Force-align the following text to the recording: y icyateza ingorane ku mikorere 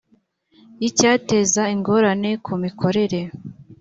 y 0.81 0.83
icyateza 0.89 1.61
ingorane 1.75 2.31
ku 2.45 2.51
mikorere 2.63 3.19